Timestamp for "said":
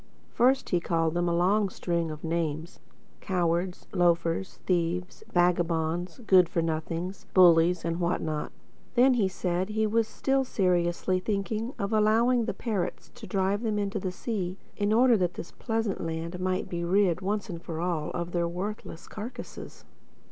9.27-9.69